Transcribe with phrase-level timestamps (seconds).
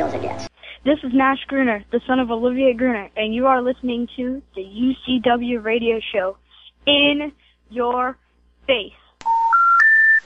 [0.00, 0.48] real as it gets.
[0.84, 4.62] This is Nash Gruner, the son of Olivia Gruner, and you are listening to the
[4.62, 6.38] UCW radio show
[6.86, 7.32] in
[7.68, 8.16] your
[8.66, 8.92] face.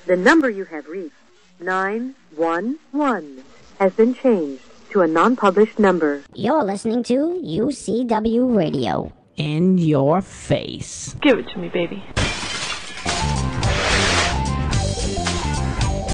[0.07, 1.15] The number you have reached,
[1.61, 3.43] 911,
[3.81, 6.23] has been changed to a non-published number.
[6.35, 9.13] You're listening to UCW Radio.
[9.37, 11.17] In your face.
[11.21, 12.05] Give it to me, baby.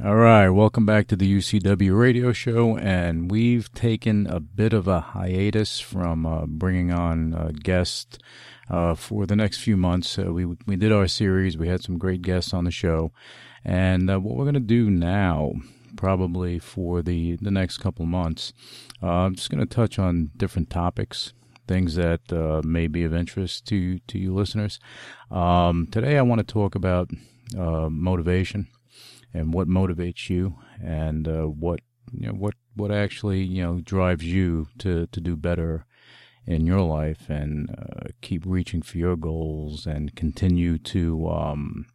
[0.03, 2.75] All right, welcome back to the UCW radio show.
[2.79, 8.17] And we've taken a bit of a hiatus from uh, bringing on uh, guests
[8.71, 10.19] uh, for the next few months.
[10.19, 13.13] Uh, we, we did our series, we had some great guests on the show.
[13.63, 15.53] And uh, what we're going to do now,
[15.97, 18.55] probably for the, the next couple months,
[19.03, 21.35] uh, I'm just going to touch on different topics.
[21.69, 24.81] Things that may be of interest to to you listeners.
[25.31, 27.11] Um, today, I want to talk about
[27.55, 28.67] motivation
[29.33, 31.81] and what motivates you and uh, what
[32.13, 35.87] you know what what actually you know drives you to to do better
[36.47, 41.87] in your life and uh, keep reaching for your goals and continue to um,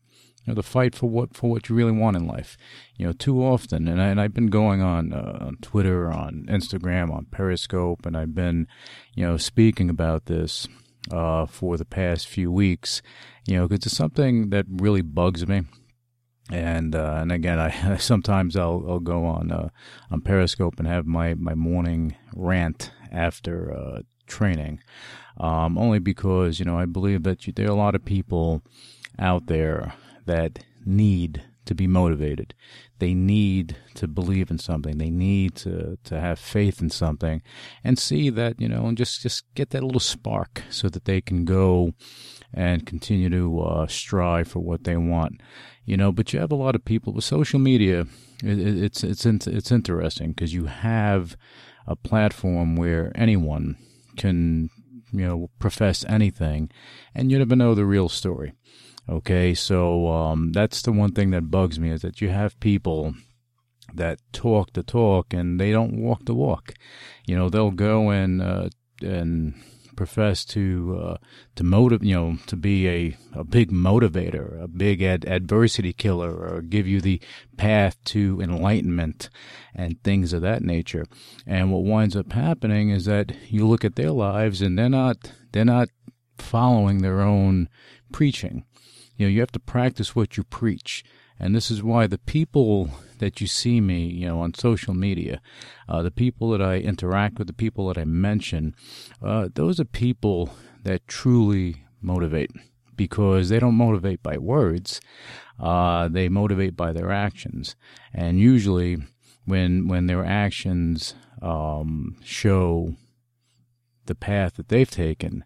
[0.45, 2.58] you know the fight for what for what you really want in life.
[2.97, 6.45] You know, too often, and, I, and I've been going on uh, on Twitter, on
[6.49, 8.67] Instagram, on Periscope, and I've been
[9.16, 10.67] you know speaking about this
[11.11, 13.02] uh, for the past few weeks.
[13.47, 15.64] You know, because it's something that really bugs me
[16.52, 19.70] and uh, and again, I sometimes I'll I'll go on uh,
[20.12, 24.80] on Periscope and have my, my morning rant after uh, training,
[25.38, 28.62] um, only because you know I believe that you, there are a lot of people
[29.18, 29.94] out there
[30.26, 32.54] that need to be motivated.
[33.00, 34.98] They need to believe in something.
[34.98, 37.42] They need to, to have faith in something
[37.84, 41.22] and see that, you know, and just, just get that little spark so that they
[41.22, 41.94] can go
[42.56, 45.39] and continue to uh, strive for what they want
[45.86, 46.11] you know.
[46.11, 48.08] But you have a lot of people with social media.
[48.43, 51.38] It, it's it's it's interesting because you have
[51.88, 53.77] a platform where anyone
[54.17, 54.70] can
[55.11, 56.70] you know profess anything,
[57.14, 58.54] and you never know the real story.
[59.08, 63.14] Okay, so um, that's the one thing that bugs me is that you have people
[63.93, 66.73] that talk the talk and they don't walk the walk.
[67.27, 68.70] You know, they'll go and uh,
[69.02, 69.54] and
[69.95, 71.17] profess to uh,
[71.56, 76.32] to motive, you know, to be a, a big motivator, a big ad- adversity killer,
[76.32, 77.22] or give you the
[77.58, 79.30] path to enlightenment
[79.73, 81.05] and things of that nature.
[81.45, 85.32] And what winds up happening is that you look at their lives and they're not
[85.52, 85.89] they're not
[86.38, 87.70] following their own
[88.11, 88.66] preaching.
[89.17, 91.04] You know, you have to practice what you preach.
[91.39, 92.89] And this is why the people
[93.20, 95.42] that you see me, you know, on social media,
[95.87, 98.76] uh, the people that I interact with, the people that I mention,
[99.21, 100.49] uh, those are people
[100.83, 102.52] that truly motivate
[102.95, 105.02] because they don't motivate by words.
[105.59, 107.75] Uh, they motivate by their actions.
[108.14, 108.98] And usually
[109.45, 112.95] when, when their actions, um, show
[114.05, 115.43] the path that they've taken,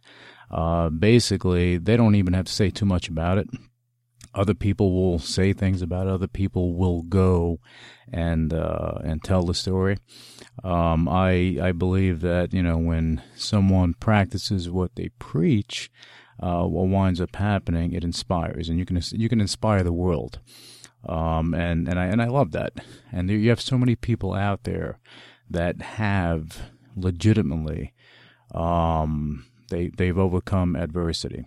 [0.52, 3.47] uh, basically they don't even have to say too much about it
[4.34, 6.13] other people will say things about it.
[6.13, 7.59] Other people will go
[8.12, 9.97] and uh, and tell the story.
[10.63, 15.91] Um, I I believe that you know when someone practices what they preach,
[16.40, 20.40] uh, what winds up happening, it inspires, and you can you can inspire the world.
[21.07, 22.73] Um, and and I and I love that.
[23.11, 25.00] And there, you have so many people out there
[25.50, 27.94] that have legitimately
[28.53, 31.46] um, they they've overcome adversity.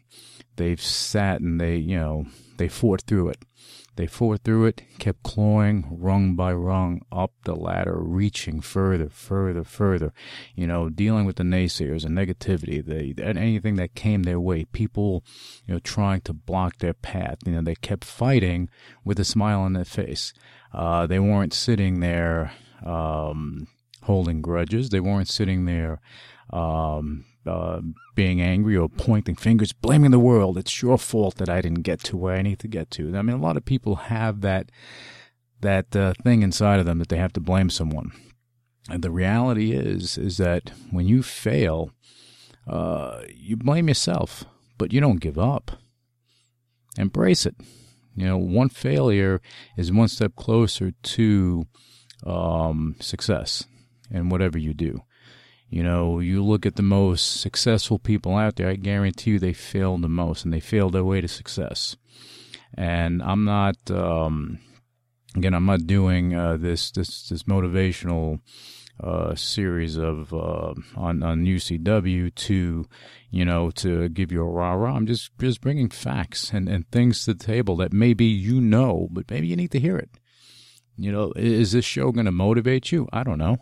[0.57, 2.27] They've sat and they you know
[2.57, 3.45] they fought through it.
[3.97, 9.65] They fought through it, kept clawing rung by rung up the ladder, reaching further, further,
[9.65, 10.15] further.
[10.55, 14.65] You know, dealing with the naysayers and negativity, the anything that came their way.
[14.65, 15.25] People,
[15.67, 17.39] you know, trying to block their path.
[17.45, 18.71] You know, they kept fighting
[19.05, 20.33] with a smile on their face.
[20.73, 22.53] Uh, they weren't sitting there
[22.85, 23.69] um,
[24.05, 24.89] holding grudges.
[24.89, 26.01] They weren't sitting there
[26.51, 27.81] um, uh,
[28.15, 30.57] being angry or pointing fingers, blaming the world.
[30.57, 33.17] It's your fault that I didn't get to where I need to get to.
[33.17, 34.71] I mean, a lot of people have that
[35.61, 38.11] that uh, thing inside of them that they have to blame someone.
[38.91, 41.93] And the reality is, is that when you fail,
[42.67, 44.45] uh, you blame yourself,
[44.77, 45.71] but you don't give up.
[46.99, 47.55] Embrace it.
[48.17, 49.41] You know, one failure
[49.77, 51.67] is one step closer to
[52.27, 53.65] um, success
[54.11, 55.03] in whatever you do.
[55.73, 59.55] You know, you look at the most successful people out there, I guarantee you they
[59.55, 61.97] failed the most and they failed their way to success.
[62.75, 64.59] And I'm not, um,
[65.35, 68.41] again, I'm not doing uh, this, this, this motivational
[69.03, 72.87] uh, series of uh, on on UCW to
[73.31, 74.95] you know to give you a rah rah.
[74.95, 79.09] I'm just just bringing facts and, and things to the table that maybe you know,
[79.11, 80.11] but maybe you need to hear it.
[80.97, 83.09] You know, is this show going to motivate you?
[83.13, 83.57] I don't know.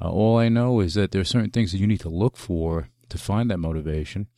[0.00, 2.36] Uh, all I know is that there are certain things that you need to look
[2.36, 4.28] for to find that motivation.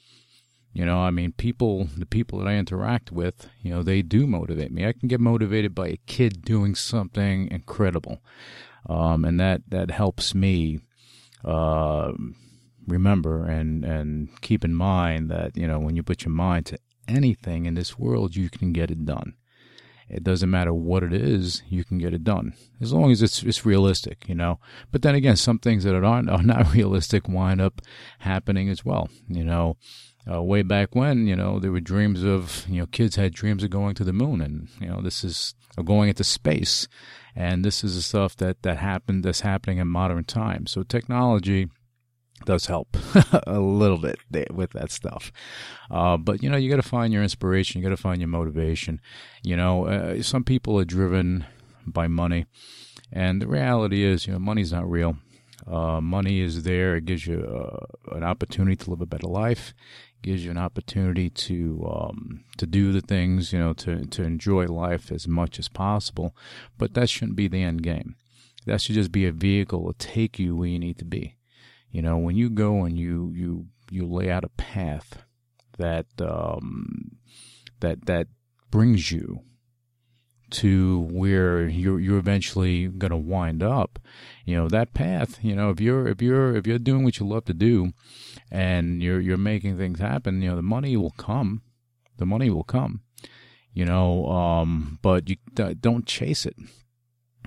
[0.72, 4.26] You know, I mean, people, the people that I interact with, you know, they do
[4.26, 4.86] motivate me.
[4.86, 8.22] I can get motivated by a kid doing something incredible.
[8.88, 10.80] Um, and that, that helps me,
[11.44, 12.12] uh,
[12.86, 16.78] remember and, and keep in mind that, you know, when you put your mind to
[17.08, 19.34] anything in this world, you can get it done.
[20.10, 23.42] It doesn't matter what it is, you can get it done as long as it's
[23.42, 24.58] it's realistic, you know.
[24.90, 27.80] But then again, some things that aren't are not realistic wind up
[28.20, 29.76] happening as well, you know.
[30.30, 33.64] Uh, way back when, you know, there were dreams of, you know, kids had dreams
[33.64, 35.54] of going to the moon, and you know, this is
[35.84, 36.88] going into space,
[37.34, 40.72] and this is the stuff that that happened that's happening in modern times.
[40.72, 41.68] So technology
[42.44, 42.96] does help
[43.46, 44.18] a little bit
[44.52, 45.32] with that stuff.
[45.90, 47.80] Uh, but you know, you got to find your inspiration.
[47.80, 49.00] You got to find your motivation.
[49.42, 51.44] You know, uh, some people are driven
[51.86, 52.46] by money,
[53.12, 55.16] and the reality is, you know, money's not real.
[55.66, 56.96] Uh, money is there.
[56.96, 59.74] It gives you uh, an opportunity to live a better life.
[60.22, 64.66] Gives you an opportunity to um, to do the things, you know, to to enjoy
[64.66, 66.36] life as much as possible.
[66.76, 68.16] But that shouldn't be the end game.
[68.66, 71.36] That should just be a vehicle to take you where you need to be.
[71.90, 75.22] You know, when you go and you you you lay out a path
[75.78, 77.18] that um,
[77.80, 78.28] that that
[78.70, 79.40] brings you
[80.50, 83.98] to where you're you're eventually going to wind up.
[84.44, 85.38] You know that path.
[85.42, 87.92] You know if you're if you're if you're doing what you love to do,
[88.50, 90.42] and you're you're making things happen.
[90.42, 91.62] You know the money will come.
[92.18, 93.02] The money will come.
[93.72, 95.36] You know, um, but you
[95.80, 96.56] don't chase it.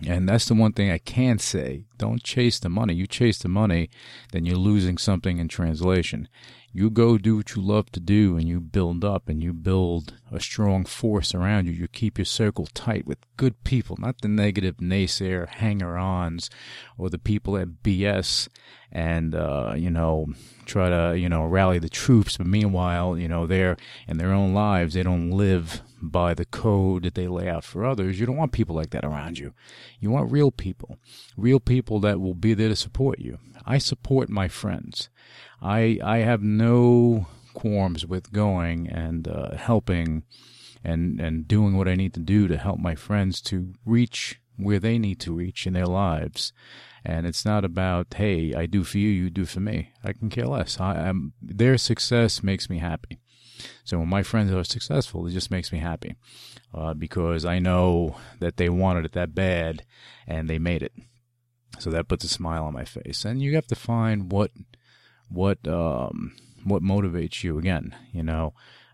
[0.08, 1.86] And that's the one thing I can say.
[1.98, 2.94] Don't chase the money.
[2.94, 3.90] You chase the money,
[4.32, 6.28] then you're losing something in translation.
[6.76, 10.14] You go do what you love to do and you build up and you build
[10.32, 11.72] a strong force around you.
[11.72, 16.50] You keep your circle tight with good people, not the negative naysayer hanger ons
[16.98, 18.50] or the people that BS
[18.92, 20.34] and, uh, you know,
[20.66, 22.38] try to, you know, rally the troops.
[22.38, 23.78] But meanwhile, you know, they're
[24.08, 27.86] in their own lives, they don't live by the code that they lay out for
[27.86, 28.20] others.
[28.20, 29.54] You don't want people like that around you.
[30.00, 30.98] You want real people,
[31.38, 33.40] real people that will be there to support you.
[33.66, 35.10] I support my friends.
[35.62, 40.24] I I have no qualms with going and uh, helping
[40.84, 44.80] and and doing what I need to do to help my friends to reach where
[44.80, 46.52] they need to reach in their lives.
[47.06, 49.92] And it's not about hey, I do for you, you do for me.
[50.04, 50.80] I can care less.
[50.80, 53.20] I am their success makes me happy.
[53.84, 56.16] So when my friends are successful, it just makes me happy
[56.74, 59.86] uh, because I know that they wanted it that bad
[60.28, 60.94] and they made it.
[61.80, 63.26] So that puts a smile on my face.
[63.26, 64.52] And you have to find what
[65.30, 66.34] what um,
[66.64, 67.58] what motivates you.
[67.58, 68.54] Again, you know,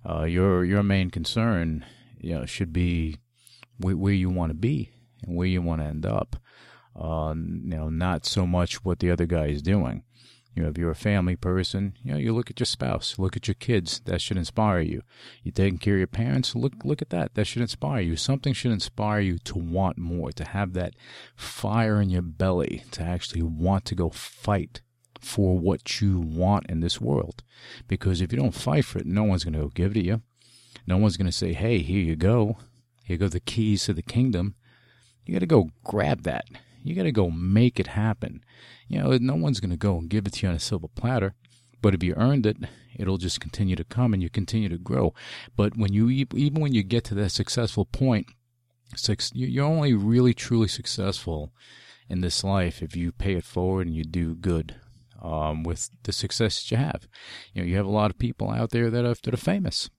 [0.10, 1.86] uh, your your main concern,
[2.18, 3.18] you know, should be
[3.78, 4.92] where, where you want to be
[5.24, 6.38] and where you want to end up.
[6.96, 10.04] Uh, you know, not so much what the other guy is doing.
[10.60, 13.38] You know, if you're a family person, you know, you look at your spouse, look
[13.38, 14.02] at your kids.
[14.02, 15.04] That should inspire you.
[15.42, 16.54] You're taking care of your parents.
[16.54, 17.36] Look, look at that.
[17.36, 18.18] That should inspire you.
[18.18, 20.96] Something should inspire you to want more, to have that
[21.34, 24.82] fire in your belly, to actually want to go fight
[25.22, 27.42] for what you want in this world.
[27.88, 30.04] Because if you don't fight for it, no one's going to go give it to
[30.04, 30.22] you.
[30.86, 32.58] No one's going to say, "Hey, here you go.
[33.06, 34.56] Here go the keys to the kingdom."
[35.26, 36.44] You got to go grab that.
[36.84, 38.44] You got to go make it happen.
[38.88, 40.88] You know, no one's going to go and give it to you on a silver
[40.88, 41.36] platter.
[41.82, 42.58] But if you earned it,
[42.96, 45.14] it'll just continue to come and you continue to grow.
[45.56, 48.28] But when you, even when you get to that successful point,
[49.34, 51.54] you're only really truly successful
[52.10, 54.76] in this life if you pay it forward and you do good
[55.22, 57.08] um, with the success that you have.
[57.54, 59.90] You know, you have a lot of people out there that are, that are famous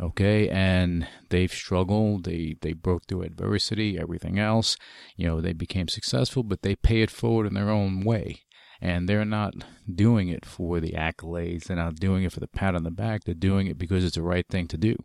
[0.00, 2.24] okay and they've struggled.
[2.24, 4.76] They they broke through adversity everything else.
[5.16, 8.42] You know they became successful but they pay it forward in their own way.
[8.80, 9.54] And they're not
[9.92, 11.64] doing it for the accolades.
[11.64, 13.22] They're not doing it for the pat on the back.
[13.22, 14.96] They're doing it because it's the right thing to do.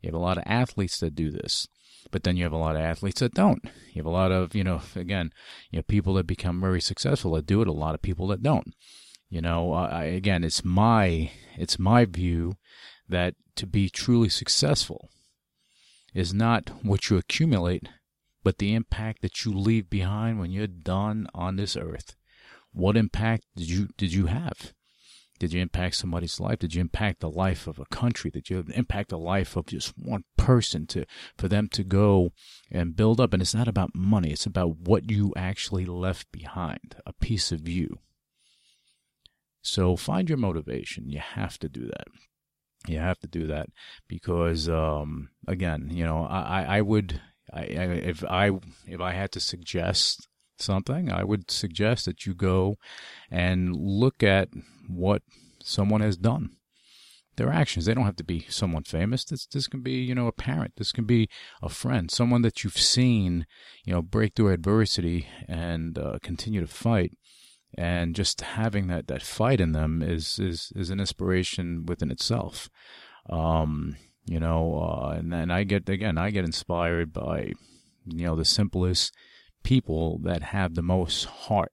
[0.00, 1.68] You have a lot of athletes that do this
[2.10, 3.62] but then you have a lot of athletes that don't.
[3.92, 5.32] You have a lot of you know again
[5.70, 8.42] you know people that become very successful that do it a lot of people that
[8.42, 8.74] don't.
[9.28, 12.54] You know I, again it's my it's my view
[13.10, 15.10] that to be truly successful
[16.14, 17.88] is not what you accumulate,
[18.42, 22.16] but the impact that you leave behind when you're done on this earth.
[22.72, 24.72] What impact did you did you have?
[25.38, 26.58] Did you impact somebody's life?
[26.58, 28.30] Did you impact the life of a country?
[28.30, 32.32] Did you impact the life of just one person to for them to go
[32.70, 33.32] and build up?
[33.32, 37.66] And it's not about money, it's about what you actually left behind, a piece of
[37.66, 37.98] you.
[39.62, 41.10] So find your motivation.
[41.10, 42.08] You have to do that
[42.86, 43.68] you have to do that
[44.08, 47.20] because um, again you know i i would
[47.52, 48.50] I, I, if i
[48.86, 50.28] if i had to suggest
[50.62, 52.76] something, I would suggest that you go
[53.30, 54.48] and look at
[54.88, 55.22] what
[55.62, 56.50] someone has done.
[57.36, 57.86] Their actions.
[57.86, 59.24] They don't have to be someone famous.
[59.24, 60.74] This this can be, you know, a parent.
[60.76, 61.28] This can be
[61.62, 63.46] a friend, someone that you've seen,
[63.84, 67.12] you know, break through adversity and uh, continue to fight.
[67.78, 72.68] And just having that, that fight in them is, is, is an inspiration within itself.
[73.28, 73.96] Um,
[74.26, 77.52] you know, uh, and then I get, again, I get inspired by,
[78.06, 79.14] you know, the simplest
[79.62, 81.72] people that have the most heart.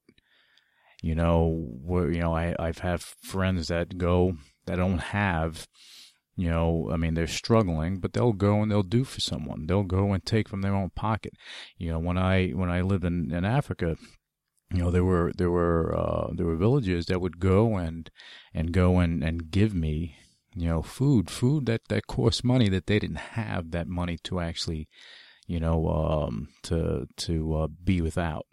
[1.03, 5.67] You know, where, you know, I, I've had friends that go, that don't have,
[6.35, 9.67] you know, I mean, they're struggling, but they'll go and they'll do for someone.
[9.67, 11.33] They'll go and take from their own pocket.
[11.77, 13.97] You know, when I, when I lived in, in Africa,
[14.71, 18.09] you know, there were, there were, uh, there were villages that would go and,
[18.53, 20.17] and go and, and give me,
[20.55, 24.39] you know, food, food that, that cost money that they didn't have that money to
[24.39, 24.87] actually,
[25.45, 28.45] you know, um, to, to, uh, be without.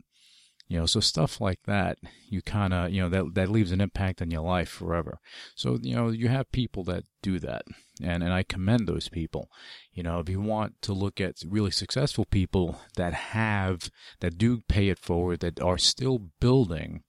[0.67, 3.83] You know, so stuff like that, you kind of, you know, that, that leaves an
[3.83, 5.19] impact on your life forever.
[5.55, 7.65] So, you know, you have people that do that.
[8.03, 9.51] And, and I commend those people.
[9.93, 13.91] You know, if you want to look at really successful people that have,
[14.21, 17.03] that do pay it forward, that are still building,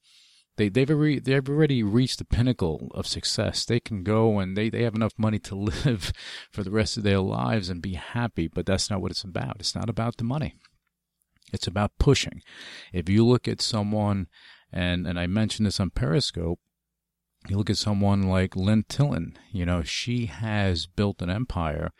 [0.57, 3.65] they, they've already, they've already reached the pinnacle of success.
[3.65, 6.11] They can go and they, they have enough money to live
[6.51, 9.57] for the rest of their lives and be happy, but that's not what it's about.
[9.59, 10.55] It's not about the money.
[11.53, 12.41] It's about pushing.
[12.91, 14.27] If you look at someone,
[14.71, 16.59] and, and I mentioned this on Periscope,
[17.47, 21.91] you look at someone like Lynn Tilton, you know, she has built an empire,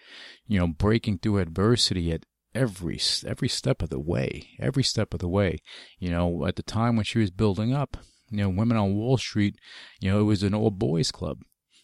[0.47, 2.25] you know, breaking through adversity at
[2.55, 5.59] every every step of the way, every step of the way.
[5.99, 7.97] You know, at the time when she was building up,
[8.31, 9.59] you know, Women on Wall Street,
[9.99, 11.41] you know, it was an old boys club.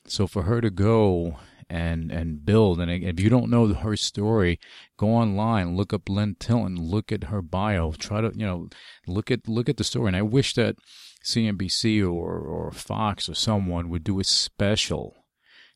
[0.07, 1.37] So for her to go
[1.71, 2.81] and and build.
[2.81, 4.59] And if you don't know her story,
[4.97, 8.67] go online, look up Lynn Tilton, look at her bio, try to you know
[9.07, 10.07] look at look at the story.
[10.07, 10.75] And I wish that
[11.23, 15.15] CNBC or or Fox or someone would do a special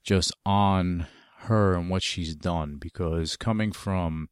[0.03, 1.07] just on
[1.39, 4.29] her and what she's done because coming from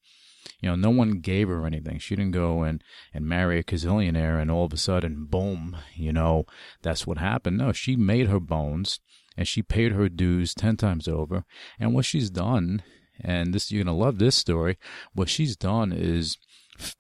[0.60, 2.00] you know, no one gave her anything.
[2.00, 6.12] She didn't go and, and marry a gazillionaire and all of a sudden, boom, you
[6.12, 6.46] know,
[6.82, 7.58] that's what happened.
[7.58, 9.00] No, she made her bones
[9.38, 11.46] and she paid her dues 10 times over.
[11.80, 12.84] And what she's done,
[13.20, 14.78] and this, you're going to love this story,
[15.14, 16.38] what she's done is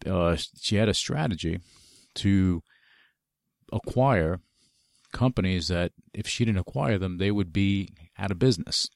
[0.05, 1.59] uh, she had a strategy
[2.15, 2.61] to
[3.71, 4.39] acquire
[5.11, 8.89] companies that if she didn't acquire them, they would be out of business.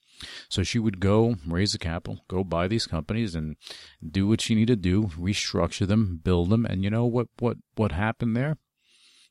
[0.49, 3.55] So she would go raise the capital, go buy these companies and
[4.03, 6.65] do what she needed to do, restructure them, build them.
[6.65, 8.57] And you know what, what, what happened there?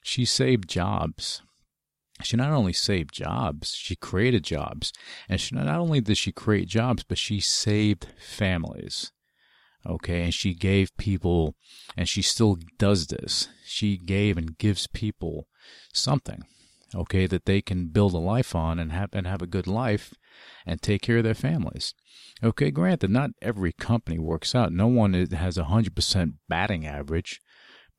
[0.02, 1.42] She saved jobs
[2.22, 4.92] she not only saved jobs, she created jobs.
[5.28, 9.12] And she not only did she create jobs, but she saved families.
[9.88, 11.54] Okay, and she gave people,
[11.96, 13.48] and she still does this.
[13.64, 15.46] She gave and gives people
[15.92, 16.42] something,
[16.92, 20.12] okay, that they can build a life on and have and have a good life
[20.64, 21.94] and take care of their families.
[22.42, 24.72] Okay, granted, not every company works out.
[24.72, 27.40] No one has a hundred percent batting average.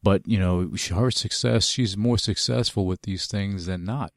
[0.04, 4.12] But, you know, her success, she's more successful with these things than not.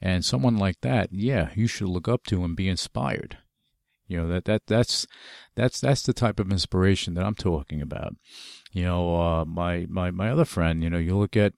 [0.00, 3.38] And someone like that, yeah, you should look up to and be inspired.
[4.06, 5.06] You know, that, that, that's,
[5.54, 8.14] that's, that's the type of inspiration that I'm talking about.
[8.72, 11.54] You know, uh, my, my, my other friend, you know, you look at,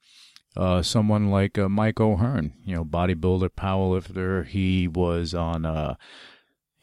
[0.57, 4.47] uh, someone like uh, Mike O'Hearn, you know, bodybuilder, powerlifter.
[4.47, 5.97] He was on, uh,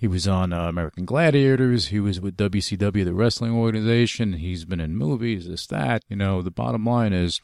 [0.01, 1.89] he was on uh, American Gladiators.
[1.89, 4.33] He was with WCW, the wrestling organization.
[4.33, 6.01] He's been in movies, this, that.
[6.09, 7.39] You know, the bottom line is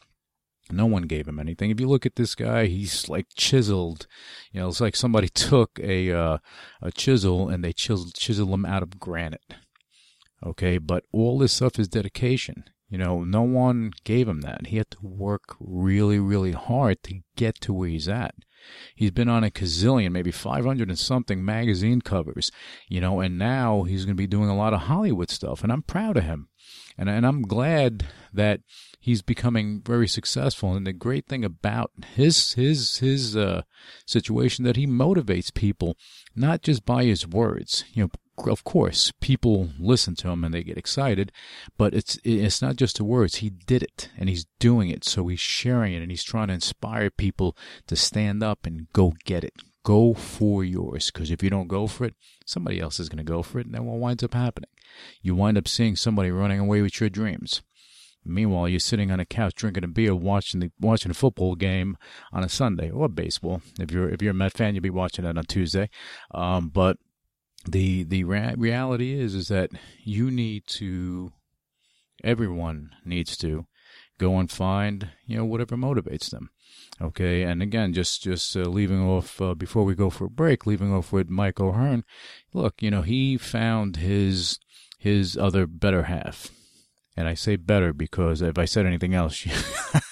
[0.68, 1.70] no one gave him anything.
[1.70, 4.08] If you look at this guy, he's like chiseled.
[4.50, 6.38] You know, it's like somebody took a uh,
[6.82, 9.54] a chisel and they chiseled, chiseled him out of granite.
[10.44, 12.64] Okay, but all this stuff is dedication.
[12.88, 14.66] You know, no one gave him that.
[14.66, 18.34] He had to work really, really hard to get to where he's at.
[18.94, 22.50] He's been on a gazillion, maybe 500 and something magazine covers,
[22.88, 25.62] you know, and now he's going to be doing a lot of Hollywood stuff.
[25.62, 26.48] And I'm proud of him.
[26.96, 28.60] And, and I'm glad that
[28.98, 30.74] he's becoming very successful.
[30.74, 33.62] And the great thing about his, his, his, uh,
[34.04, 35.96] situation that he motivates people,
[36.34, 38.10] not just by his words, you know,
[38.46, 41.32] of course, people listen to him and they get excited,
[41.76, 43.36] but it's it's not just the words.
[43.36, 46.54] He did it and he's doing it, so he's sharing it and he's trying to
[46.54, 49.54] inspire people to stand up and go get it.
[49.84, 52.14] Go for yours, because if you don't go for it,
[52.44, 54.68] somebody else is going to go for it, and then what winds up happening?
[55.22, 57.62] You wind up seeing somebody running away with your dreams.
[58.24, 61.96] Meanwhile, you're sitting on a couch drinking a beer, watching the watching a football game
[62.32, 63.62] on a Sunday or baseball.
[63.80, 65.88] If you're if you're a Met fan, you'll be watching it on Tuesday.
[66.34, 66.98] Um, but
[67.68, 69.70] the the ra- reality is is that
[70.02, 71.32] you need to
[72.24, 73.66] everyone needs to
[74.18, 76.50] go and find you know whatever motivates them.
[77.00, 80.66] Okay, and again, just just uh, leaving off uh, before we go for a break,
[80.66, 82.04] leaving off with Mike O'Hearn.
[82.52, 84.58] Look, you know, he found his
[84.98, 86.50] his other better half,
[87.16, 89.50] and I say better because if I said anything else, she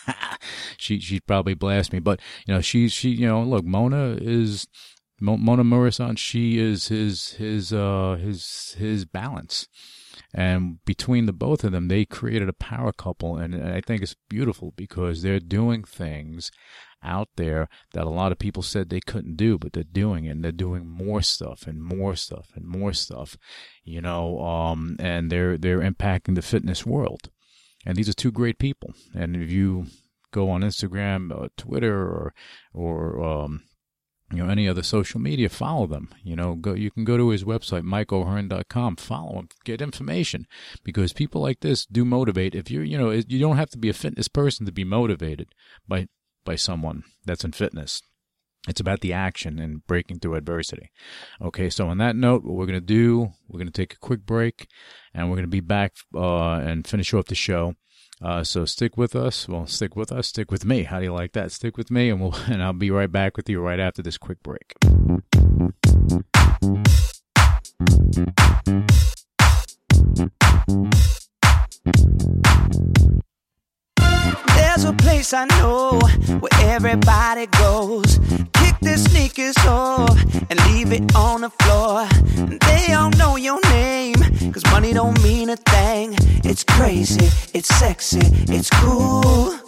[0.76, 1.98] she she'd probably blast me.
[1.98, 4.68] But you know, she she you know, look, Mona is
[5.20, 6.18] Mona Muresan.
[6.18, 9.68] She is his his uh his his balance.
[10.34, 13.36] And between the both of them, they created a power couple.
[13.36, 16.50] And I think it's beautiful because they're doing things
[17.02, 20.30] out there that a lot of people said they couldn't do, but they're doing it.
[20.30, 23.36] And they're doing more stuff and more stuff and more stuff,
[23.84, 27.30] you know, um, and they're, they're impacting the fitness world.
[27.86, 28.94] And these are two great people.
[29.14, 29.86] And if you
[30.32, 32.34] go on Instagram, or Twitter, or,
[32.74, 33.62] or, um,
[34.32, 36.08] you know any other social media follow them.
[36.22, 39.48] You know go you can go to his website mikeohearn.com follow him.
[39.64, 40.46] Get information.
[40.82, 42.54] Because people like this do motivate.
[42.54, 45.48] If you're you know you don't have to be a fitness person to be motivated
[45.86, 46.08] by
[46.44, 48.02] by someone that's in fitness.
[48.68, 50.90] It's about the action and breaking through adversity.
[51.40, 53.98] Okay, so on that note, what we're going to do, we're going to take a
[53.98, 54.66] quick break
[55.14, 57.74] and we're going to be back uh, and finish off the show.
[58.22, 59.46] Uh, so stick with us.
[59.48, 60.28] Well, stick with us.
[60.28, 60.84] Stick with me.
[60.84, 61.52] How do you like that?
[61.52, 64.18] Stick with me, and we'll and I'll be right back with you right after this
[64.18, 64.74] quick break.
[74.56, 75.98] There's a place I know
[76.40, 78.18] where everybody goes.
[78.54, 80.18] Kick their sneakers off
[80.50, 82.08] and leave it on the floor.
[84.96, 86.14] Don't mean a thing.
[86.42, 89.65] It's crazy, it's sexy, it's cool.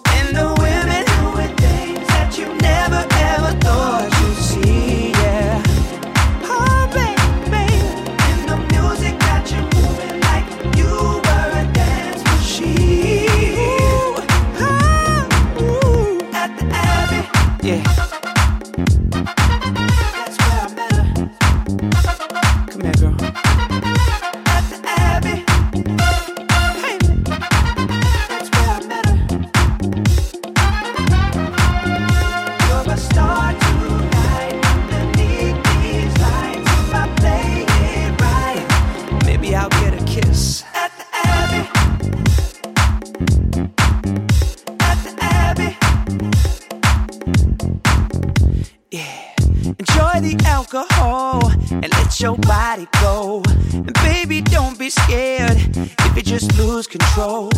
[52.21, 53.43] Your body go.
[53.73, 57.51] And baby, don't be scared if you just lose control.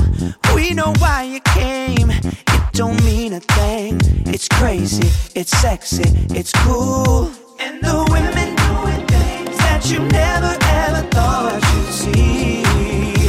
[0.54, 2.10] We know why you came.
[2.10, 4.00] It don't mean a thing.
[4.26, 7.30] It's crazy, it's sexy, it's cool.
[7.58, 13.19] And the women doing things that you never ever thought you'd see.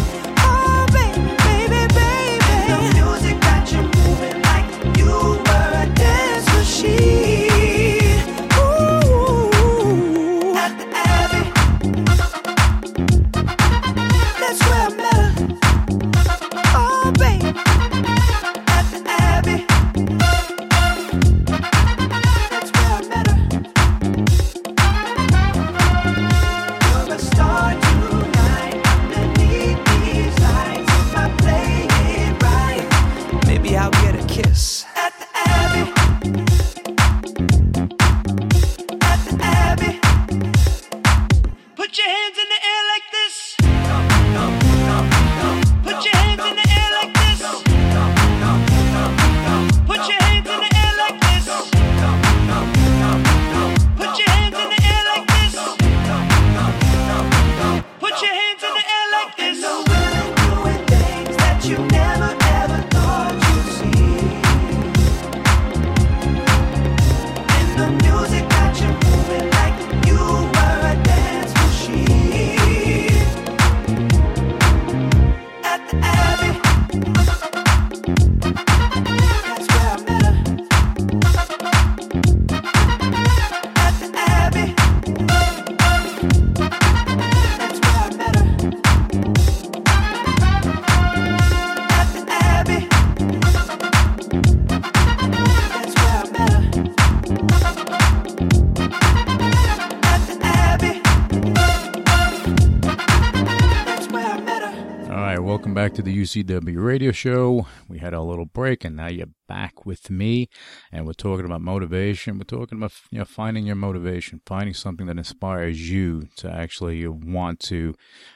[106.01, 107.67] To the UCW radio show.
[107.87, 110.49] We had a little break, and now you're back with me,
[110.91, 112.39] and we're talking about motivation.
[112.39, 117.05] We're talking about you know finding your motivation, finding something that inspires you to actually
[117.07, 117.93] want to,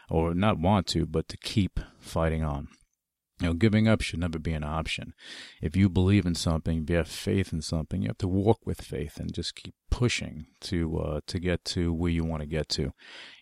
[0.09, 2.67] or not want to, but to keep fighting on.
[3.39, 5.13] You know, giving up should never be an option.
[5.61, 8.59] If you believe in something, if you have faith in something, you have to walk
[8.63, 12.47] with faith and just keep pushing to uh, to get to where you want to
[12.47, 12.91] get to.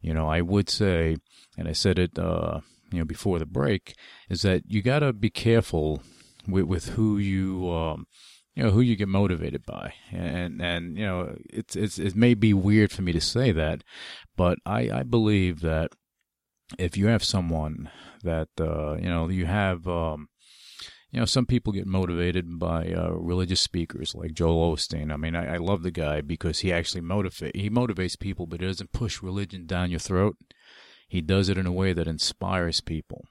[0.01, 1.17] You know, I would say,
[1.57, 2.61] and I said it, uh,
[2.93, 3.95] you know, before the break,
[4.29, 6.01] is that you got to be careful
[6.47, 7.69] with, with who you.
[7.71, 8.07] Um,
[8.55, 12.35] you know who you get motivated by and and you know it's it's it may
[12.35, 13.83] be weird for me to say that
[14.37, 15.89] but i i believe that
[16.77, 17.89] if you have someone
[18.23, 20.29] that uh, you know you have um,
[21.11, 25.11] you know some people get motivated by uh, religious speakers like Joel Osteen.
[25.11, 28.61] I mean, I, I love the guy because he actually motivate he motivates people, but
[28.61, 30.37] he doesn't push religion down your throat.
[31.13, 33.27] He does it in a way that inspires people,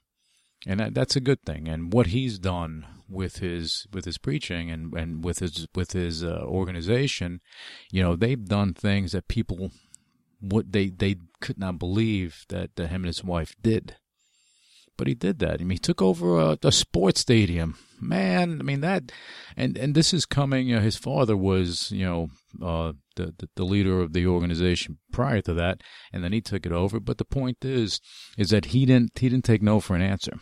[0.65, 1.67] and that, that's a good thing.
[1.67, 6.23] And what he's done with his with his preaching and, and with his with his
[6.23, 7.41] uh, organization,
[7.91, 9.73] you know, they've done things that people
[10.39, 13.97] what they they could not believe that, that him and his wife did.
[14.97, 15.61] But he did that.
[15.61, 17.79] I mean, he took over a, a sports stadium.
[18.01, 19.13] Man, I mean that,
[19.57, 20.69] and and this is coming.
[20.69, 22.29] You know, his father was you know
[22.61, 26.67] uh, the, the the leader of the organization prior to that, and then he took
[26.67, 27.01] it over.
[27.01, 28.01] But the point is,
[28.37, 30.39] is that he didn't he didn't take no for an answer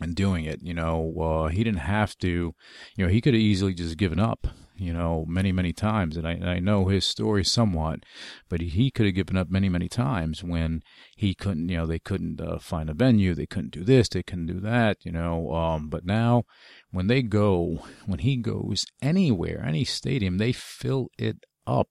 [0.00, 0.60] and doing it.
[0.62, 2.54] You know, uh, he didn't have to.
[2.96, 4.46] You know, he could have easily just given up
[4.80, 6.16] you know, many, many times.
[6.16, 8.00] And I, I know his story somewhat,
[8.48, 10.82] but he could have given up many, many times when
[11.16, 14.22] he couldn't, you know, they couldn't uh, find a venue, they couldn't do this, they
[14.22, 15.52] couldn't do that, you know.
[15.52, 16.44] Um, but now,
[16.90, 21.90] when they go, when he goes anywhere, any stadium, they fill it up.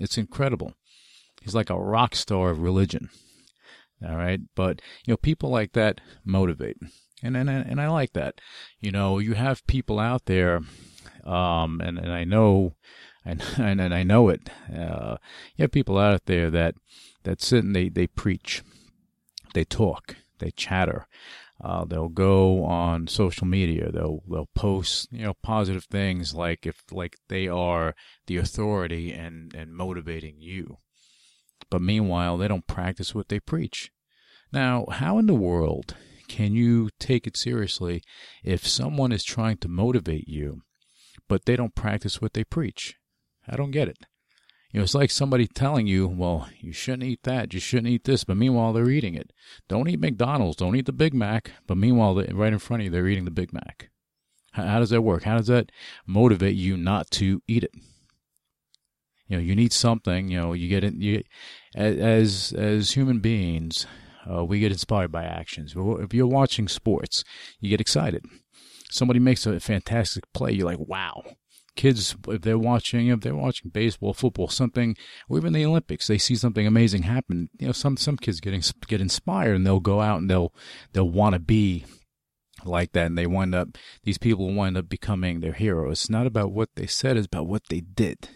[0.00, 0.72] It's incredible.
[1.42, 3.10] He's like a rock star of religion.
[4.02, 4.40] All right.
[4.56, 6.76] But, you know, people like that motivate.
[7.22, 8.40] And, and, and I like that.
[8.80, 10.60] You know, you have people out there
[11.24, 12.74] um, and, and I know,
[13.24, 14.50] and, and, I know it.
[14.68, 15.16] Uh,
[15.56, 16.74] you have people out there that,
[17.22, 18.62] that sit and they, they preach,
[19.54, 21.06] they talk, they chatter.
[21.62, 23.92] Uh, they'll go on social media.
[23.92, 27.94] They'll they'll post you know positive things like if like they are
[28.26, 30.78] the authority and and motivating you.
[31.70, 33.92] But meanwhile, they don't practice what they preach.
[34.52, 35.94] Now, how in the world
[36.26, 38.02] can you take it seriously
[38.42, 40.62] if someone is trying to motivate you
[41.28, 42.96] but they don't practice what they preach.
[43.48, 43.98] I don't get it.
[44.72, 48.04] You know, it's like somebody telling you, well, you shouldn't eat that, you shouldn't eat
[48.04, 49.30] this, but meanwhile they're eating it.
[49.68, 52.90] Don't eat McDonald's, don't eat the Big Mac, but meanwhile, right in front of you,
[52.90, 53.90] they're eating the Big Mac.
[54.52, 55.24] How, does that work?
[55.24, 55.72] How does that
[56.06, 57.74] motivate you not to eat it?
[59.28, 60.28] You know, you need something.
[60.28, 60.94] You know, you get it.
[60.94, 61.22] You,
[61.74, 63.86] as as human beings,
[64.30, 65.72] uh, we get inspired by actions.
[65.74, 67.24] If you're watching sports,
[67.60, 68.26] you get excited
[68.92, 71.22] somebody makes a fantastic play, you're like, wow.
[71.74, 74.94] Kids, if they're watching, if they're watching baseball, football, something,
[75.26, 77.48] or even the Olympics, they see something amazing happen.
[77.58, 80.52] You know, some some kids getting get inspired and they'll go out and they'll
[80.92, 81.86] they'll want to be
[82.62, 86.02] like that, and they wind up these people wind up becoming their heroes.
[86.02, 88.28] It's not about what they said; it's about what they did.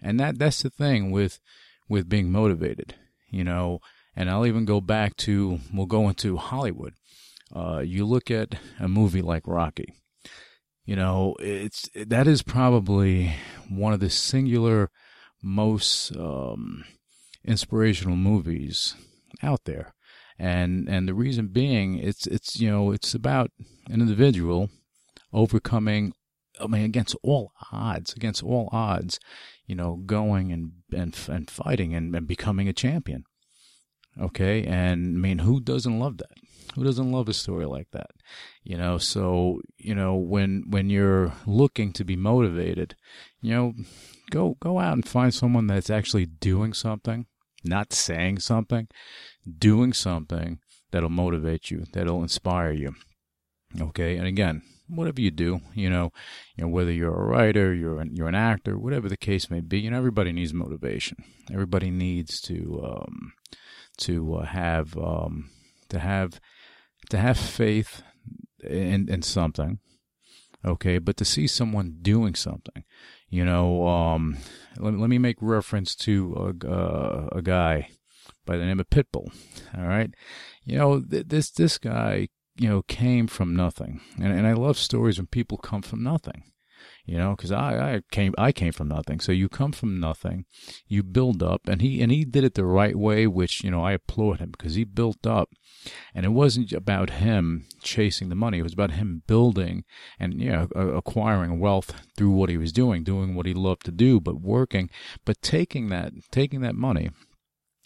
[0.00, 1.40] And that that's the thing with
[1.88, 2.94] with being motivated,
[3.28, 3.80] you know.
[4.16, 6.94] And I'll even go back to we'll go into Hollywood.
[7.54, 9.94] Uh, you look at a movie like Rocky.
[10.84, 13.34] You know, it's that is probably
[13.68, 14.90] one of the singular
[15.42, 16.84] most um,
[17.44, 18.94] inspirational movies
[19.42, 19.94] out there,
[20.38, 23.50] and and the reason being, it's it's you know it's about
[23.90, 24.70] an individual
[25.32, 26.14] overcoming
[26.60, 29.20] I mean, against all odds, against all odds,
[29.66, 33.24] you know, going and and and fighting and, and becoming a champion.
[34.20, 36.32] Okay, and I mean, who doesn't love that?
[36.78, 38.10] Who doesn't love a story like that?
[38.62, 42.94] You know, so, you know, when when you're looking to be motivated,
[43.40, 43.74] you know,
[44.30, 47.26] go go out and find someone that's actually doing something,
[47.64, 48.86] not saying something,
[49.58, 50.60] doing something
[50.92, 52.94] that'll motivate you, that'll inspire you.
[53.80, 54.16] Okay?
[54.16, 56.12] And again, whatever you do, you know,
[56.54, 59.60] you know whether you're a writer, you're an, you're an actor, whatever the case may
[59.60, 61.24] be, you know, everybody needs motivation.
[61.52, 63.32] Everybody needs to um,
[63.98, 65.50] to uh, have um,
[65.88, 66.40] to have
[67.10, 68.02] to have faith
[68.62, 69.78] in, in something,
[70.64, 72.84] okay, but to see someone doing something,
[73.28, 74.38] you know, um,
[74.78, 77.90] let, let me make reference to a, uh, a guy
[78.46, 79.32] by the name of Pitbull,
[79.76, 80.10] all right?
[80.64, 84.00] You know, th- this, this guy, you know, came from nothing.
[84.16, 86.44] And, and I love stories when people come from nothing
[87.08, 89.18] you know because I, I came i came from nothing.
[89.18, 90.44] So you come from nothing
[90.86, 93.82] you build up and he and he did it the right way which you know
[93.82, 95.48] i applaud him because he built up.
[96.14, 99.84] And it wasn't about him chasing the money it was about him building
[100.20, 103.92] and you know acquiring wealth through what he was doing doing what he loved to
[103.92, 104.90] do but working
[105.24, 107.10] but taking that taking that money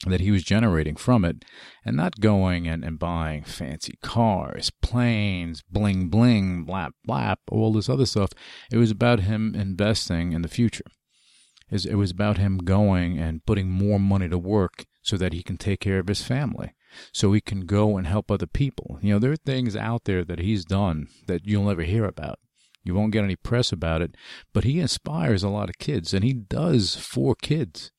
[0.07, 1.45] that he was generating from it
[1.85, 7.89] and not going and, and buying fancy cars, planes, bling bling, blap blap, all this
[7.89, 8.31] other stuff.
[8.71, 10.85] It was about him investing in the future.
[11.71, 15.57] It was about him going and putting more money to work so that he can
[15.57, 16.75] take care of his family,
[17.13, 18.99] so he can go and help other people.
[19.01, 22.39] You know, there are things out there that he's done that you'll never hear about.
[22.85, 24.17] You won't get any press about it,
[24.53, 27.91] but he inspires a lot of kids, and he does for kids.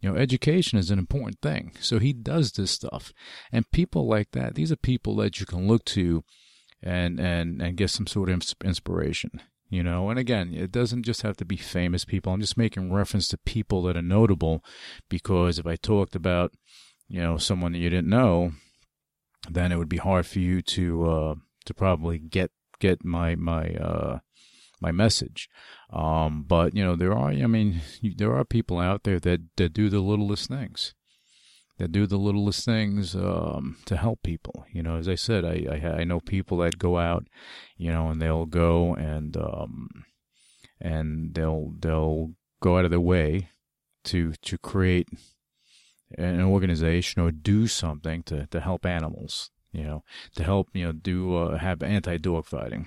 [0.00, 1.72] You know, education is an important thing.
[1.80, 3.12] So he does this stuff.
[3.52, 6.24] And people like that, these are people that you can look to
[6.82, 9.42] and and and get some sort of inspiration.
[9.68, 12.32] You know, and again, it doesn't just have to be famous people.
[12.32, 14.64] I'm just making reference to people that are notable
[15.08, 16.52] because if I talked about,
[17.08, 18.52] you know, someone that you didn't know,
[19.48, 21.34] then it would be hard for you to uh
[21.66, 24.18] to probably get get my my uh
[24.80, 25.48] my message.
[25.92, 29.72] Um, but you know, there are, I mean, there are people out there that, that
[29.72, 30.94] do the littlest things,
[31.78, 34.64] that do the littlest things, um, to help people.
[34.72, 37.26] You know, as I said, I, I, I know people that go out,
[37.76, 39.88] you know, and they'll go and, um,
[40.80, 43.48] and they'll, they'll go out of their way
[44.04, 45.08] to, to create
[46.16, 50.04] an organization or do something to, to help animals, you know,
[50.36, 52.86] to help, you know, do, uh, have anti-dog fighting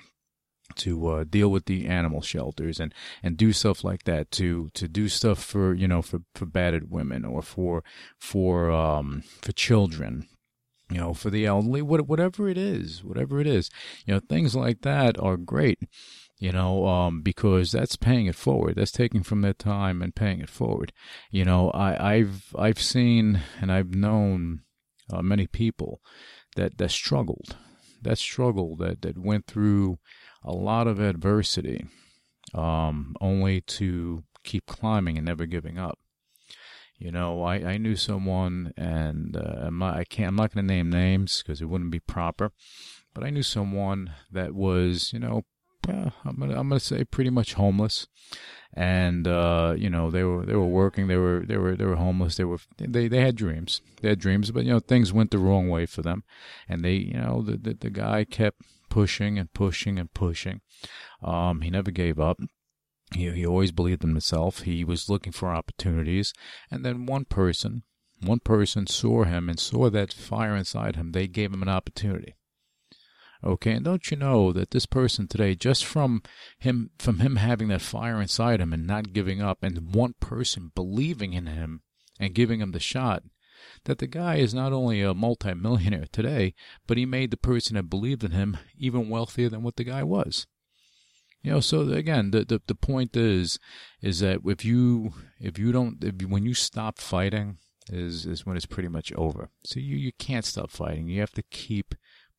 [0.76, 4.88] to uh, deal with the animal shelters and, and do stuff like that to to
[4.88, 7.84] do stuff for you know for, for battered women or for
[8.18, 10.26] for um for children
[10.90, 13.70] you know for the elderly whatever it is whatever it is.
[14.06, 15.78] You know things like that are great
[16.38, 18.76] you know um because that's paying it forward.
[18.76, 20.92] That's taking from their time and paying it forward.
[21.30, 24.60] You know I I've I've seen and I've known
[25.12, 26.00] uh, many people
[26.56, 27.56] that that struggled
[28.02, 29.98] that struggle that that went through
[30.44, 31.86] a lot of adversity,
[32.52, 35.98] um, only to keep climbing and never giving up.
[36.98, 40.28] You know, I, I knew someone, and uh, I can't.
[40.28, 42.52] I'm not going to name names because it wouldn't be proper.
[43.12, 45.44] But I knew someone that was, you know,
[45.88, 48.06] uh, I'm gonna I'm gonna say pretty much homeless,
[48.72, 51.96] and uh, you know they were they were working, they were they were they were
[51.96, 55.30] homeless, they were they they had dreams, they had dreams, but you know things went
[55.30, 56.24] the wrong way for them,
[56.68, 58.62] and they you know the the, the guy kept
[58.94, 60.60] pushing and pushing and pushing.
[61.20, 62.38] Um, he never gave up.
[63.12, 64.60] He, he always believed in himself.
[64.60, 66.32] He was looking for opportunities.
[66.70, 67.82] And then one person,
[68.24, 71.10] one person saw him and saw that fire inside him.
[71.10, 72.36] They gave him an opportunity.
[73.42, 76.22] Okay, and don't you know that this person today, just from
[76.58, 80.70] him, from him having that fire inside him and not giving up, and one person
[80.72, 81.82] believing in him
[82.20, 83.24] and giving him the shot,
[83.84, 86.54] that the guy is not only a multimillionaire today,
[86.86, 90.02] but he made the person that believed in him even wealthier than what the guy
[90.02, 90.46] was.
[91.42, 93.58] You know, so again, the, the, the point is,
[94.00, 97.58] is that if you, if you don't, if you, when you stop fighting,
[97.90, 99.50] is, is when it's pretty much over.
[99.62, 101.06] So you, you can't stop fighting.
[101.08, 101.94] You have to keep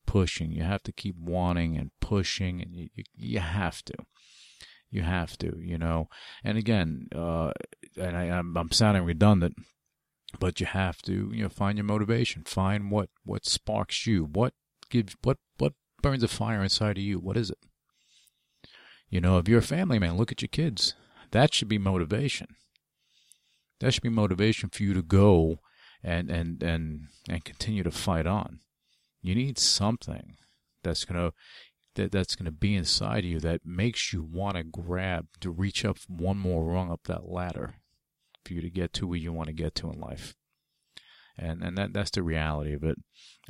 [0.07, 0.51] pushing.
[0.51, 3.93] You have to keep wanting and pushing and you, you, you have to
[4.95, 6.07] you have to, you know.
[6.43, 7.51] And again, uh,
[7.97, 9.55] and I, I'm, I'm sounding redundant,
[10.39, 12.43] but you have to you know find your motivation.
[12.43, 14.25] Find what what sparks you.
[14.25, 14.53] What
[14.89, 17.19] gives what what burns a fire inside of you?
[17.19, 17.59] What is it?
[19.09, 20.95] You know if you're a family man look at your kids.
[21.31, 22.55] That should be motivation.
[23.79, 25.59] That should be motivation for you to go
[26.03, 28.59] and and and and continue to fight on.
[29.21, 30.37] You need something
[30.83, 31.33] that's going to
[31.95, 35.49] that, that's going to be inside of you that makes you want to grab to
[35.49, 37.75] reach up one more rung up that ladder
[38.45, 40.35] for you to get to where you want to get to in life.
[41.37, 42.97] And and that that's the reality of it.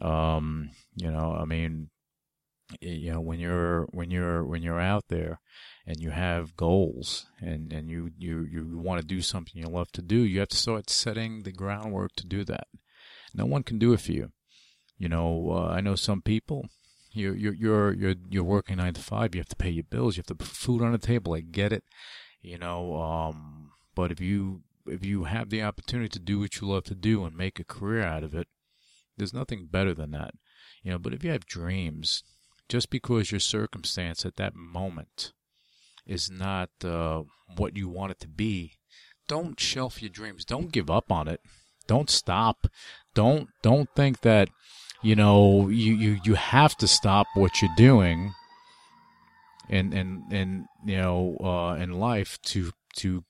[0.01, 1.89] Um, you know, I mean,
[2.81, 5.39] you know, when you're when you're when you're out there
[5.86, 9.91] and you have goals and and you you you want to do something you love
[9.93, 12.67] to do, you have to start setting the groundwork to do that.
[13.36, 14.31] No one can do it for you.
[14.97, 16.69] You know, uh, I know some people
[17.15, 19.34] you're you're you're you're you're working nine to five.
[19.34, 20.17] You have to pay your bills.
[20.17, 21.34] You have to put food on the table.
[21.34, 21.84] I get it,
[22.41, 22.95] you know.
[22.95, 26.95] Um, but if you if you have the opportunity to do what you love to
[26.95, 28.48] do and make a career out of it,
[29.17, 30.34] there's nothing better than that.
[30.84, 32.24] You know, but if you have dreams,
[32.69, 35.34] just because your circumstance at that moment
[36.06, 37.24] is not uh,
[37.56, 38.74] what you want it to be,
[39.28, 40.45] don't shelf your dreams.
[40.45, 41.41] Don't give up on it.
[41.88, 42.67] Don't stop.
[43.13, 44.50] Don't don't think that
[45.02, 48.34] you know you you, you have to stop what you're doing
[49.69, 53.24] and and and you know uh, in life to to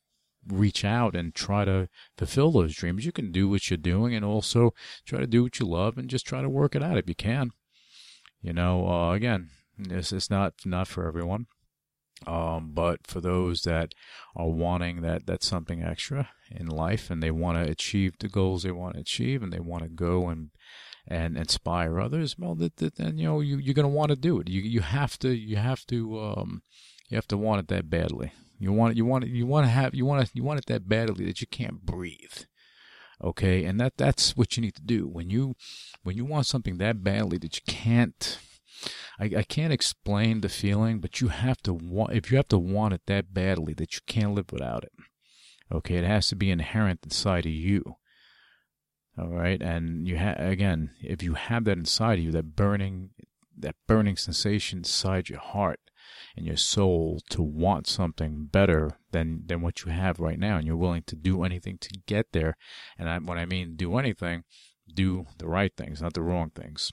[0.48, 3.06] reach out and try to fulfill those dreams.
[3.06, 4.74] You can do what you're doing and also
[5.06, 7.16] try to do what you love and just try to work it out if you
[7.16, 7.52] can.
[8.42, 11.48] You know, uh, again, this is not not for everyone.
[12.26, 13.94] Um, but for those that
[14.36, 18.64] are wanting that, that something extra in life and they want to achieve the goals
[18.64, 20.52] they want to achieve and they want to go and,
[21.08, 24.16] and inspire others, well, that, that, then, you know, you, you're going to want to
[24.16, 24.50] do it.
[24.50, 26.62] You, you have to, you have to, um,
[27.10, 28.32] you have to want it that badly.
[28.60, 30.66] You want it, you want you want to have, you want it, you want it
[30.68, 32.44] that badly that you can't breathe.
[33.24, 33.66] Okay.
[33.66, 35.56] And that, that's what you need to do when you,
[36.04, 38.40] when you want something that badly that you can't,
[39.20, 42.58] I, I can't explain the feeling, but you have to want, if you have to
[42.60, 44.92] want it that badly that you can't live without it.
[45.72, 45.96] Okay.
[45.96, 47.96] It has to be inherent inside of you.
[49.18, 49.62] All right.
[49.62, 53.12] And you have, again, if you have that inside of you, that burning,
[53.58, 55.80] that burning sensation inside your heart
[56.36, 60.58] and your soul to want something better than, than what you have right now.
[60.58, 62.58] And you're willing to do anything to get there.
[62.98, 64.44] And I, when I mean do anything,
[64.94, 66.92] do the right things, not the wrong things.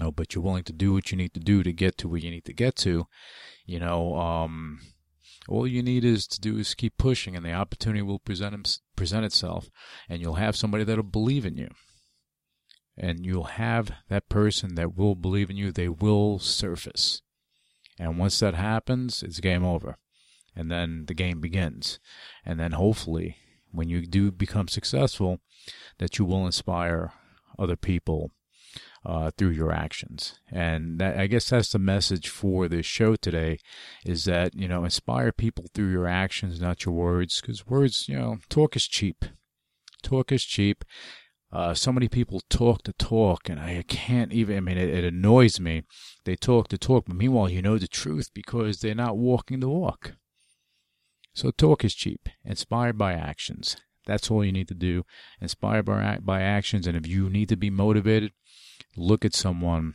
[0.00, 2.18] Oh, but you're willing to do what you need to do to get to where
[2.18, 3.06] you need to get to,
[3.64, 4.80] you know, um,
[5.48, 9.24] all you need is to do is keep pushing and the opportunity will present, present
[9.24, 9.68] itself
[10.08, 11.68] and you'll have somebody that'll believe in you.
[12.98, 15.70] And you'll have that person that will believe in you.
[15.70, 17.20] They will surface.
[17.98, 19.96] And once that happens, it's game over.
[20.54, 21.98] And then the game begins.
[22.44, 23.36] And then hopefully,
[23.72, 25.40] when you do become successful,
[25.98, 27.12] that you will inspire
[27.58, 28.32] other people
[29.04, 30.40] uh, through your actions.
[30.50, 33.58] And that, I guess that's the message for this show today
[34.04, 38.18] is that, you know, inspire people through your actions, not your words, because words, you
[38.18, 39.24] know, talk is cheap.
[40.02, 40.84] Talk is cheap.
[41.56, 45.04] Uh, so many people talk to talk, and I can't even, I mean, it, it
[45.04, 45.84] annoys me.
[46.26, 49.70] They talk to talk, but meanwhile, you know the truth because they're not walking the
[49.70, 50.12] walk.
[51.32, 52.28] So talk is cheap.
[52.44, 53.78] Inspired by actions.
[54.04, 55.04] That's all you need to do.
[55.40, 56.86] Inspired by, by actions.
[56.86, 58.32] And if you need to be motivated,
[58.94, 59.94] look at someone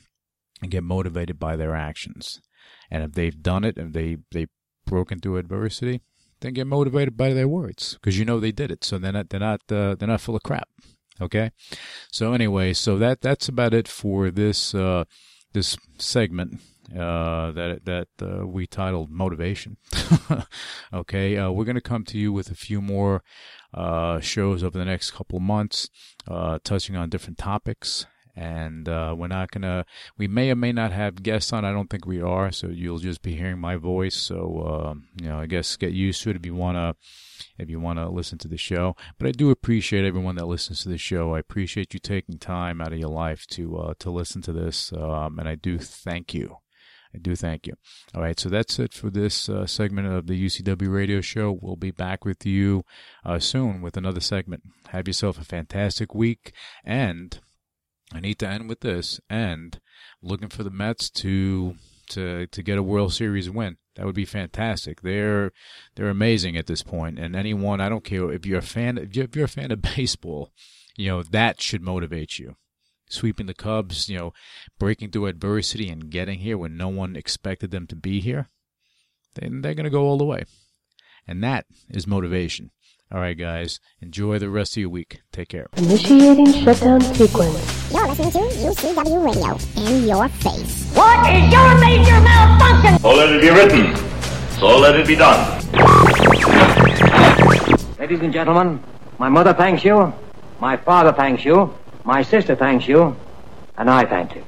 [0.64, 2.42] and get motivated by their actions.
[2.90, 4.50] And if they've done it and they, they've
[4.88, 6.02] broken through adversity,
[6.40, 8.84] then get motivated by their words because you know they did it.
[8.84, 10.68] So they're not, they're not, uh, they're not full of crap.
[11.22, 11.52] Okay.
[12.12, 15.06] So anyway, so that, that's about it for this, uh,
[15.54, 16.62] this segment
[16.96, 19.78] uh, that that uh, we titled motivation.
[20.94, 23.24] okay, uh, we're going to come to you with a few more
[23.74, 25.90] uh, shows over the next couple months,
[26.28, 28.06] uh, touching on different topics.
[28.36, 29.86] And uh, we're not gonna.
[30.18, 31.66] We may or may not have guests on.
[31.66, 32.52] I don't think we are.
[32.52, 34.16] So you'll just be hearing my voice.
[34.16, 36.96] So you know, I guess get used to it if you wanna
[37.58, 38.96] if you want to listen to the show.
[39.18, 41.36] But I do appreciate everyone that listens to the show.
[41.36, 44.92] I appreciate you taking time out of your life to uh, to listen to this,
[44.94, 46.58] um, and I do thank you.
[47.14, 47.74] I do thank you.
[48.16, 51.52] All right, so that's it for this uh, segment of the UCW radio show.
[51.52, 52.84] We'll be back with you
[53.26, 54.64] uh, soon with another segment.
[54.90, 56.54] Have yourself a fantastic week,
[56.86, 57.40] and
[58.14, 59.20] I need to end with this.
[59.30, 59.80] And
[60.22, 61.76] looking for the Mets to
[62.10, 63.78] to to get a World Series win.
[63.96, 65.02] That would be fantastic.
[65.02, 65.52] They're
[65.96, 69.16] they're amazing at this point, and anyone I don't care if you're a fan if
[69.16, 70.52] you're, a fan of baseball,
[70.96, 72.56] you know that should motivate you
[73.10, 74.34] sweeping the Cubs, you know,
[74.80, 78.50] breaking through adversity and getting here when no one expected them to be here,
[79.36, 80.44] then they're to go all the way.
[81.28, 82.72] And that is motivation.
[83.12, 85.22] All right, guys, enjoy the rest of your week.
[85.34, 85.68] Take care.
[85.76, 87.92] Initiating shutdown sequence.
[88.12, 90.92] You're listening to UCW Radio in your face.
[90.94, 93.00] What is your major malfunction?
[93.00, 93.96] So let it be written.
[94.60, 95.40] So let it be done.
[97.98, 98.84] Ladies and gentlemen,
[99.18, 100.14] my mother thanks you.
[100.60, 101.74] My father thanks you.
[102.04, 103.16] My sister thanks you.
[103.78, 104.40] And I thank you.